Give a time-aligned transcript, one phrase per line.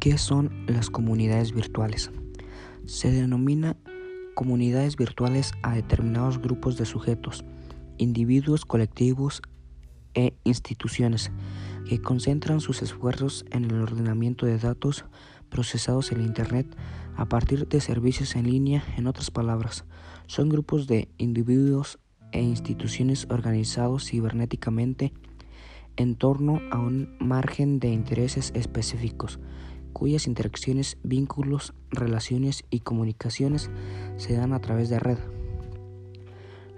[0.00, 2.12] ¿Qué son las comunidades virtuales?
[2.86, 3.76] Se denomina
[4.36, 7.44] comunidades virtuales a determinados grupos de sujetos,
[7.96, 9.42] individuos, colectivos
[10.14, 11.32] e instituciones
[11.88, 15.04] que concentran sus esfuerzos en el ordenamiento de datos
[15.48, 16.76] procesados en Internet
[17.16, 18.84] a partir de servicios en línea.
[18.96, 19.84] En otras palabras,
[20.28, 21.98] son grupos de individuos
[22.30, 25.12] e instituciones organizados cibernéticamente
[25.96, 29.40] en torno a un margen de intereses específicos,
[29.98, 33.68] cuyas interacciones, vínculos, relaciones y comunicaciones
[34.16, 35.18] se dan a través de red.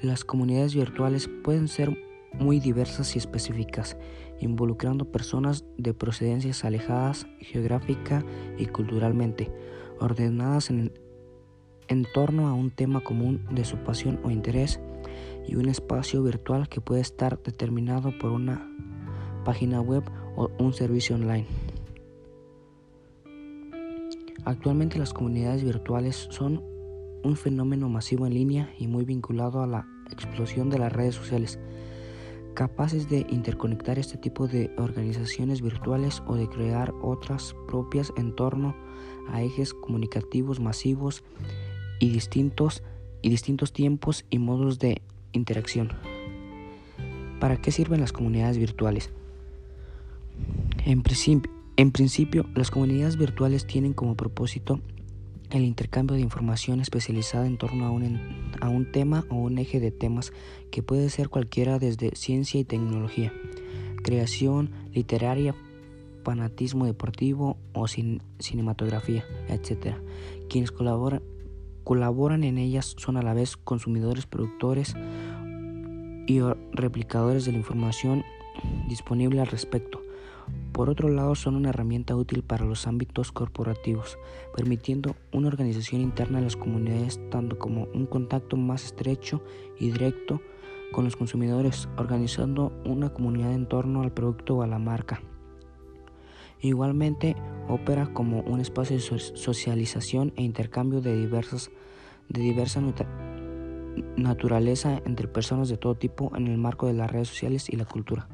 [0.01, 1.99] Las comunidades virtuales pueden ser
[2.33, 3.99] muy diversas y específicas,
[4.41, 8.25] involucrando personas de procedencias alejadas geográfica
[8.57, 9.53] y culturalmente,
[9.99, 10.91] ordenadas en,
[12.15, 14.81] torno a un tema común de su pasión o interés
[15.47, 18.67] y un espacio virtual que puede estar determinado por una
[19.45, 20.05] página web
[20.37, 21.70] o un servicio online.
[24.45, 26.63] Actualmente las comunidades virtuales son
[27.23, 31.59] un fenómeno masivo en línea y muy vinculado a la explosión de las redes sociales,
[32.55, 38.75] capaces de interconectar este tipo de organizaciones virtuales o de crear otras propias en torno
[39.29, 41.23] a ejes comunicativos masivos
[41.99, 42.83] y distintos
[43.23, 45.91] y distintos tiempos y modos de interacción.
[47.39, 49.11] ¿Para qué sirven las comunidades virtuales?
[50.87, 54.81] En principio, en principio, las comunidades virtuales tienen como propósito
[55.49, 57.91] el intercambio de información especializada en torno a
[58.69, 60.31] un, tema o un eje de temas
[60.71, 63.33] que puede ser cualquiera desde ciencia y tecnología,
[64.05, 65.55] creación literaria,
[66.23, 69.95] fanatismo deportivo o cinematografía, etc.
[70.51, 74.95] Quienes colaboran en ellas son a la vez consumidores, productores
[76.27, 76.41] y
[76.73, 78.23] replicadores de la información
[78.87, 80.03] disponible al respecto.
[80.73, 84.19] Por otro lado, son una herramienta útil para los ámbitos corporativos,
[84.57, 89.43] permitiendo una organización interna de las comunidades, tanto como un contacto más estrecho
[89.79, 90.41] y directo
[90.93, 95.21] con los consumidores, organizando una comunidad en torno al producto o a la marca.
[96.63, 97.37] Igualmente,
[97.69, 101.71] opera como un espacio de socialización e intercambio de, diversas,
[102.29, 102.83] de diversa
[104.17, 107.87] naturaleza entre personas de todo tipo en el marco de las redes sociales y la
[107.87, 108.29] cultura.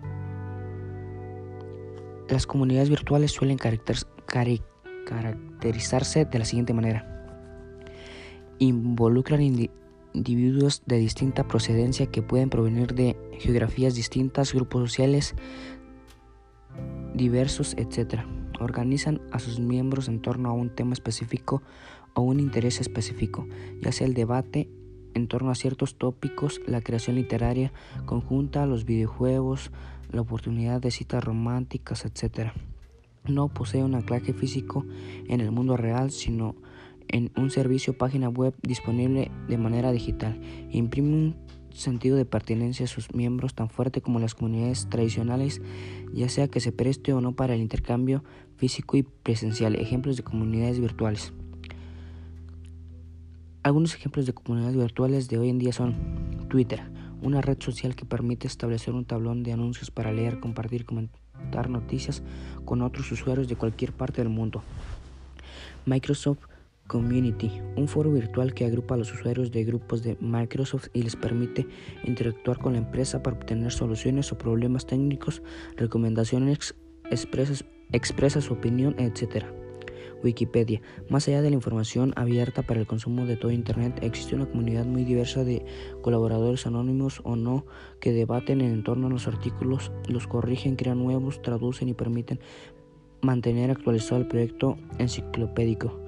[2.29, 7.13] Las comunidades virtuales suelen caracterizarse de la siguiente manera.
[8.59, 9.69] Involucran
[10.13, 15.37] individuos de distinta procedencia que pueden provenir de geografías distintas, grupos sociales
[17.15, 18.23] diversos, etc.
[18.61, 21.63] Organizan a sus miembros en torno a un tema específico
[22.15, 23.47] o un interés específico,
[23.81, 24.69] ya sea el debate
[25.17, 27.73] en torno a ciertos tópicos, la creación literaria
[28.05, 29.73] conjunta, los videojuegos,
[30.13, 32.53] la oportunidad de citas románticas, etc.
[33.27, 34.85] No posee un anclaje físico
[35.27, 36.55] en el mundo real, sino
[37.09, 40.39] en un servicio página web disponible de manera digital.
[40.71, 41.37] Imprime un
[41.71, 45.63] sentido de pertenencia a sus miembros tan fuerte como las comunidades tradicionales,
[46.13, 48.23] ya sea que se preste o no para el intercambio
[48.57, 49.77] físico y presencial.
[49.77, 51.33] Ejemplos de comunidades virtuales.
[53.67, 55.97] Algunos ejemplos de comunidades virtuales de hoy en día son
[56.49, 56.85] Twitter,
[57.21, 62.23] una red social que permite establecer un tablón de anuncios para leer, compartir comentar noticias
[62.65, 64.63] con otros usuarios de cualquier parte del mundo.
[65.85, 66.45] Microsoft
[66.87, 71.17] Community, un foro virtual que agrupa a los usuarios de grupos de Microsoft y les
[71.17, 71.67] permite
[72.05, 75.43] interactuar con la empresa para obtener soluciones o problemas técnicos,
[75.77, 76.77] recomendaciones
[77.11, 79.45] expresas, expresa su opinión, etc.
[80.23, 80.81] Wikipedia.
[81.09, 84.87] Más allá de la información abierta para el consumo de todo Internet, existe una comunidad
[84.87, 85.65] muy diversa de
[86.03, 87.67] colaboradores anónimos o no
[88.01, 92.41] que debaten en torno a los artículos, los corrigen, crean nuevos, traducen y permiten
[93.23, 96.07] mantener actualizado el proyecto enciclopédico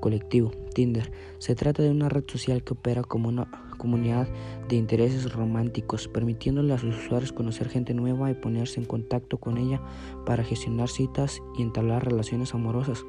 [0.00, 1.12] colectivo, Tinder.
[1.38, 4.28] Se trata de una red social que opera como una comunidad
[4.68, 9.58] de intereses románticos, permitiéndole a sus usuarios conocer gente nueva y ponerse en contacto con
[9.58, 9.80] ella
[10.26, 13.04] para gestionar citas y entablar relaciones amorosas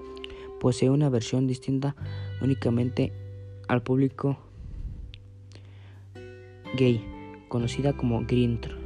[0.61, 1.95] posee una versión distinta
[2.39, 3.11] únicamente
[3.67, 4.37] al público
[6.77, 7.03] gay,
[7.47, 8.77] conocida como Grindr.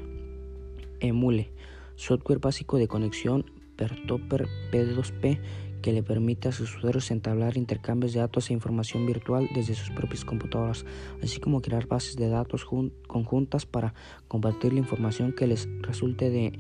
[1.02, 1.52] Emule,
[1.96, 5.42] software básico de conexión Pertopper P2P
[5.82, 9.90] que le permite a sus usuarios entablar intercambios de datos e información virtual desde sus
[9.90, 10.86] propias computadoras,
[11.22, 13.94] así como crear bases de datos conjuntas para
[14.30, 16.58] compartir la información que les resulte de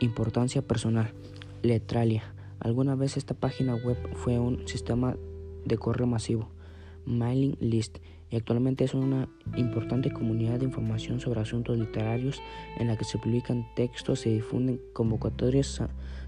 [0.00, 1.12] importancia personal.
[1.62, 5.16] Letralia Alguna vez esta página web fue un sistema
[5.64, 6.48] de correo masivo,
[7.06, 7.98] mailing list,
[8.30, 12.42] y actualmente es una importante comunidad de información sobre asuntos literarios
[12.78, 15.82] en la que se publican textos, se difunden convocatorias,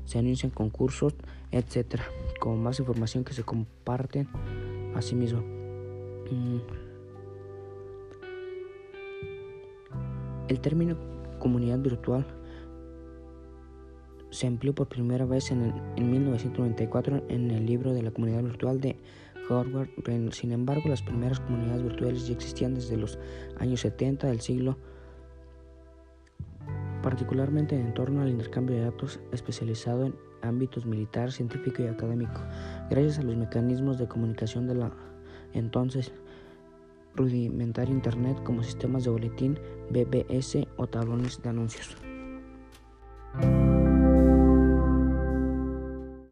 [0.06, 1.14] se anuncian concursos,
[1.50, 2.00] etc.
[2.38, 4.28] Con más información que se comparten
[4.94, 5.40] a sí mismo.
[6.30, 6.60] Mm.
[10.48, 10.96] El término
[11.38, 12.26] comunidad virtual
[14.30, 18.80] se empleó por primera vez en, en 1994 en el libro de la comunidad virtual
[18.80, 18.96] de
[19.48, 20.36] Howard Reynolds.
[20.36, 23.18] Sin embargo, las primeras comunidades virtuales ya existían desde los
[23.58, 24.76] años 70 del siglo
[27.02, 32.40] particularmente en torno al intercambio de datos especializado en ámbitos militar, científico y académico,
[32.90, 34.92] gracias a los mecanismos de comunicación de la
[35.52, 36.12] entonces
[37.14, 39.58] rudimentaria Internet como sistemas de boletín,
[39.90, 41.96] BBS o tablones de anuncios.